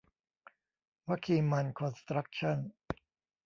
[1.07, 2.57] วะคีมันคอนสครัคชั่น